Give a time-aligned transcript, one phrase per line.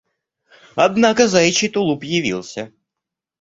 [0.75, 2.71] Однако заячий тулуп явился.